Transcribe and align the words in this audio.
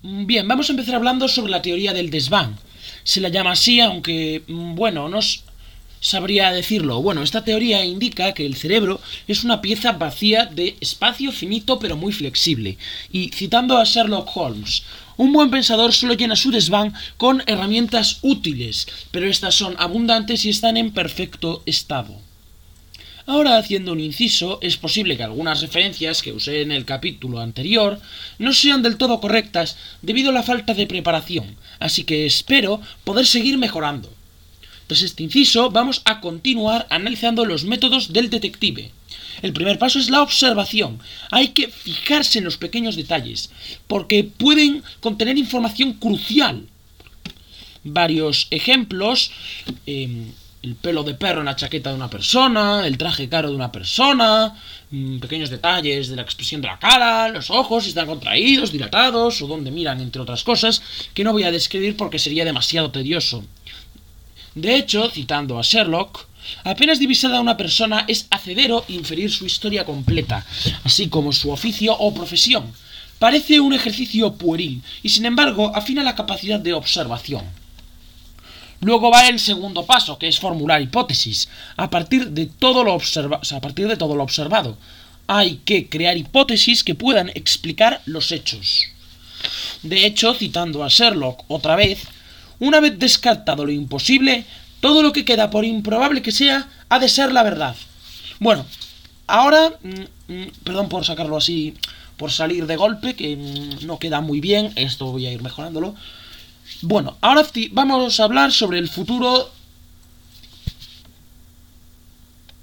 Bien, 0.00 0.46
vamos 0.46 0.68
a 0.68 0.72
empezar 0.72 0.94
hablando 0.94 1.26
sobre 1.26 1.50
la 1.50 1.60
teoría 1.60 1.92
del 1.92 2.10
desván. 2.10 2.56
Se 3.02 3.20
la 3.20 3.30
llama 3.30 3.50
así, 3.50 3.80
aunque, 3.80 4.44
mm, 4.46 4.76
bueno, 4.76 5.08
no 5.08 5.18
sabría 6.00 6.52
decirlo. 6.52 7.02
Bueno, 7.02 7.24
esta 7.24 7.42
teoría 7.42 7.84
indica 7.84 8.32
que 8.32 8.46
el 8.46 8.54
cerebro 8.54 9.00
es 9.26 9.42
una 9.42 9.60
pieza 9.60 9.90
vacía 9.90 10.46
de 10.46 10.76
espacio 10.80 11.32
finito 11.32 11.80
pero 11.80 11.96
muy 11.96 12.12
flexible. 12.12 12.78
Y 13.10 13.30
citando 13.30 13.76
a 13.76 13.82
Sherlock 13.82 14.30
Holmes, 14.36 14.84
un 15.16 15.32
buen 15.32 15.50
pensador 15.50 15.92
solo 15.92 16.14
llena 16.14 16.36
su 16.36 16.52
desván 16.52 16.94
con 17.16 17.42
herramientas 17.46 18.18
útiles, 18.22 18.86
pero 19.10 19.26
estas 19.26 19.56
son 19.56 19.74
abundantes 19.80 20.44
y 20.44 20.50
están 20.50 20.76
en 20.76 20.92
perfecto 20.92 21.64
estado. 21.66 22.27
Ahora, 23.28 23.58
haciendo 23.58 23.92
un 23.92 24.00
inciso, 24.00 24.58
es 24.62 24.78
posible 24.78 25.18
que 25.18 25.22
algunas 25.22 25.60
referencias 25.60 26.22
que 26.22 26.32
usé 26.32 26.62
en 26.62 26.72
el 26.72 26.86
capítulo 26.86 27.40
anterior 27.40 28.00
no 28.38 28.54
sean 28.54 28.82
del 28.82 28.96
todo 28.96 29.20
correctas 29.20 29.76
debido 30.00 30.30
a 30.30 30.32
la 30.32 30.42
falta 30.42 30.72
de 30.72 30.86
preparación, 30.86 31.56
así 31.78 32.04
que 32.04 32.24
espero 32.24 32.80
poder 33.04 33.26
seguir 33.26 33.58
mejorando. 33.58 34.10
Tras 34.86 35.02
este 35.02 35.24
inciso, 35.24 35.70
vamos 35.70 36.00
a 36.06 36.20
continuar 36.22 36.86
analizando 36.88 37.44
los 37.44 37.64
métodos 37.64 38.14
del 38.14 38.30
detective. 38.30 38.92
El 39.42 39.52
primer 39.52 39.78
paso 39.78 39.98
es 39.98 40.08
la 40.08 40.22
observación. 40.22 40.98
Hay 41.30 41.48
que 41.48 41.68
fijarse 41.68 42.38
en 42.38 42.46
los 42.46 42.56
pequeños 42.56 42.96
detalles, 42.96 43.50
porque 43.88 44.24
pueden 44.24 44.82
contener 45.00 45.36
información 45.36 45.92
crucial. 45.92 46.66
Varios 47.84 48.46
ejemplos. 48.50 49.32
Em, 49.84 50.32
el 50.62 50.74
pelo 50.74 51.04
de 51.04 51.14
perro 51.14 51.40
en 51.40 51.46
la 51.46 51.56
chaqueta 51.56 51.90
de 51.90 51.96
una 51.96 52.10
persona, 52.10 52.86
el 52.86 52.98
traje 52.98 53.28
caro 53.28 53.50
de 53.50 53.54
una 53.54 53.70
persona, 53.70 54.54
mm, 54.90 55.18
pequeños 55.18 55.50
detalles 55.50 56.08
de 56.08 56.16
la 56.16 56.22
expresión 56.22 56.60
de 56.60 56.68
la 56.68 56.78
cara, 56.78 57.28
los 57.28 57.50
ojos, 57.50 57.84
si 57.84 57.90
están 57.90 58.06
contraídos, 58.06 58.72
dilatados 58.72 59.40
o 59.40 59.46
dónde 59.46 59.70
miran, 59.70 60.00
entre 60.00 60.22
otras 60.22 60.42
cosas, 60.42 60.82
que 61.14 61.24
no 61.24 61.32
voy 61.32 61.44
a 61.44 61.52
describir 61.52 61.96
porque 61.96 62.18
sería 62.18 62.44
demasiado 62.44 62.90
tedioso. 62.90 63.44
De 64.54 64.74
hecho, 64.74 65.08
citando 65.10 65.58
a 65.58 65.62
Sherlock, 65.62 66.26
apenas 66.64 66.98
divisada 66.98 67.40
una 67.40 67.56
persona 67.56 68.04
es 68.08 68.26
accedero 68.30 68.84
inferir 68.88 69.30
su 69.30 69.46
historia 69.46 69.84
completa, 69.84 70.44
así 70.82 71.08
como 71.08 71.32
su 71.32 71.50
oficio 71.50 71.96
o 71.96 72.12
profesión. 72.12 72.72
Parece 73.20 73.60
un 73.60 73.72
ejercicio 73.72 74.34
pueril 74.34 74.82
y 75.02 75.08
sin 75.08 75.26
embargo 75.26 75.72
afina 75.74 76.02
la 76.02 76.14
capacidad 76.14 76.58
de 76.58 76.72
observación. 76.72 77.44
Luego 78.80 79.10
va 79.10 79.28
el 79.28 79.40
segundo 79.40 79.84
paso, 79.84 80.18
que 80.18 80.28
es 80.28 80.38
formular 80.38 80.80
hipótesis, 80.80 81.48
a 81.76 81.90
partir 81.90 82.30
de 82.30 82.46
todo 82.46 82.84
lo, 82.84 82.94
a 82.96 83.60
partir 83.60 83.88
de 83.88 83.96
todo 83.96 84.14
lo 84.14 84.22
observado. 84.22 84.78
Hay 85.26 85.56
que 85.64 85.88
crear 85.88 86.16
hipótesis 86.16 86.84
que 86.84 86.94
puedan 86.94 87.30
explicar 87.30 88.00
los 88.06 88.30
hechos. 88.32 88.84
De 89.82 90.06
hecho, 90.06 90.34
citando 90.34 90.84
a 90.84 90.88
Sherlock 90.88 91.44
otra 91.48 91.76
vez, 91.76 92.04
una 92.60 92.80
vez 92.80 92.98
descartado 92.98 93.64
lo 93.64 93.72
imposible, 93.72 94.44
todo 94.80 95.02
lo 95.02 95.12
que 95.12 95.24
queda, 95.24 95.50
por 95.50 95.64
improbable 95.64 96.22
que 96.22 96.32
sea, 96.32 96.68
ha 96.88 96.98
de 96.98 97.08
ser 97.08 97.32
la 97.32 97.42
verdad. 97.42 97.76
Bueno, 98.38 98.64
ahora, 99.26 99.72
mm, 99.82 100.32
mm, 100.32 100.46
perdón 100.64 100.88
por 100.88 101.04
sacarlo 101.04 101.36
así, 101.36 101.74
por 102.16 102.30
salir 102.32 102.66
de 102.66 102.76
golpe, 102.76 103.14
que 103.14 103.36
mm, 103.36 103.86
no 103.86 103.98
queda 103.98 104.20
muy 104.20 104.40
bien, 104.40 104.72
esto 104.76 105.06
voy 105.06 105.26
a 105.26 105.32
ir 105.32 105.42
mejorándolo. 105.42 105.94
Bueno, 106.82 107.16
ahora 107.20 107.46
vamos 107.72 108.20
a 108.20 108.24
hablar 108.24 108.52
sobre 108.52 108.78
el 108.78 108.88
futuro. 108.88 109.50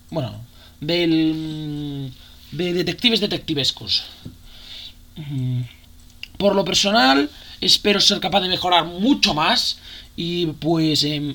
Bueno, 0.09 0.41
del. 0.79 2.11
de 2.51 2.73
detectives 2.73 3.19
detectivescos. 3.19 4.03
Por 6.37 6.55
lo 6.55 6.65
personal, 6.65 7.29
espero 7.61 7.99
ser 7.99 8.19
capaz 8.19 8.41
de 8.41 8.49
mejorar 8.49 8.85
mucho 8.85 9.33
más 9.33 9.77
y 10.15 10.47
pues 10.47 11.03
em, 11.03 11.33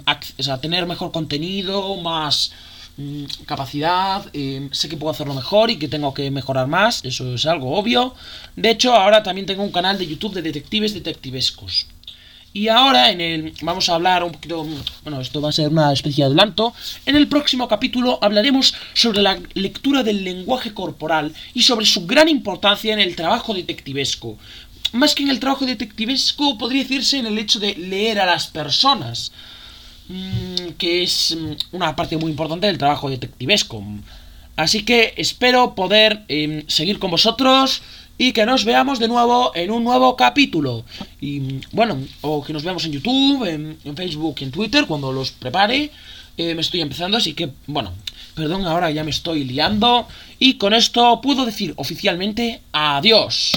tener 0.60 0.86
mejor 0.86 1.12
contenido, 1.12 1.96
más 1.96 2.52
mm, 2.96 3.24
capacidad, 3.46 4.24
em, 4.32 4.70
sé 4.72 4.88
que 4.88 4.96
puedo 4.96 5.10
hacerlo 5.10 5.34
mejor 5.34 5.70
y 5.70 5.78
que 5.78 5.88
tengo 5.88 6.12
que 6.14 6.30
mejorar 6.30 6.66
más, 6.66 7.04
eso 7.04 7.34
es 7.34 7.46
algo 7.46 7.76
obvio. 7.76 8.14
De 8.56 8.70
hecho, 8.70 8.94
ahora 8.94 9.22
también 9.22 9.46
tengo 9.46 9.62
un 9.62 9.72
canal 9.72 9.98
de 9.98 10.06
YouTube 10.06 10.34
de 10.34 10.42
detectives 10.42 10.94
detectivescos. 10.94 11.86
Y 12.52 12.66
ahora 12.66 13.10
en 13.10 13.20
el 13.20 13.52
vamos 13.62 13.88
a 13.88 13.94
hablar 13.94 14.24
un 14.24 14.32
poquito, 14.32 14.66
bueno, 15.04 15.20
esto 15.20 15.40
va 15.40 15.50
a 15.50 15.52
ser 15.52 15.68
una 15.68 15.92
especie 15.92 16.24
de 16.24 16.26
adelanto. 16.26 16.74
En 17.06 17.14
el 17.14 17.28
próximo 17.28 17.68
capítulo 17.68 18.18
hablaremos 18.20 18.74
sobre 18.92 19.22
la 19.22 19.38
lectura 19.54 20.02
del 20.02 20.24
lenguaje 20.24 20.74
corporal 20.74 21.32
y 21.54 21.62
sobre 21.62 21.86
su 21.86 22.06
gran 22.06 22.28
importancia 22.28 22.92
en 22.92 22.98
el 22.98 23.14
trabajo 23.14 23.54
detectivesco. 23.54 24.36
Más 24.92 25.14
que 25.14 25.22
en 25.22 25.30
el 25.30 25.38
trabajo 25.38 25.64
detectivesco, 25.64 26.58
podría 26.58 26.82
decirse 26.82 27.18
en 27.18 27.26
el 27.26 27.38
hecho 27.38 27.60
de 27.60 27.76
leer 27.76 28.18
a 28.18 28.26
las 28.26 28.48
personas, 28.48 29.30
mm, 30.08 30.72
que 30.76 31.04
es 31.04 31.36
mm, 31.38 31.76
una 31.76 31.94
parte 31.94 32.16
muy 32.16 32.32
importante 32.32 32.66
del 32.66 32.78
trabajo 32.78 33.08
detectivesco. 33.08 33.80
Así 34.60 34.84
que 34.84 35.14
espero 35.16 35.74
poder 35.74 36.20
em, 36.28 36.64
seguir 36.68 36.98
con 36.98 37.10
vosotros 37.10 37.80
y 38.18 38.32
que 38.32 38.44
nos 38.44 38.66
veamos 38.66 38.98
de 38.98 39.08
nuevo 39.08 39.52
en 39.54 39.70
un 39.70 39.82
nuevo 39.82 40.16
capítulo. 40.16 40.84
Y 41.18 41.64
bueno, 41.72 41.96
o 42.20 42.44
que 42.44 42.52
nos 42.52 42.62
veamos 42.62 42.84
en 42.84 42.92
YouTube, 42.92 43.46
en, 43.46 43.96
Facebook 43.96 44.36
y 44.40 44.44
en 44.44 44.50
Twitter 44.50 44.84
cuando 44.84 45.12
los 45.12 45.30
prepare. 45.30 45.90
Eh, 46.36 46.54
me 46.54 46.60
estoy 46.60 46.82
empezando, 46.82 47.16
así 47.16 47.32
que 47.32 47.48
bueno, 47.66 47.94
perdón, 48.34 48.66
ahora 48.66 48.90
ya 48.90 49.02
me 49.02 49.12
estoy 49.12 49.44
liando. 49.44 50.06
Y 50.38 50.58
con 50.58 50.74
esto 50.74 51.22
puedo 51.22 51.46
decir 51.46 51.72
oficialmente 51.76 52.60
adiós. 52.70 53.52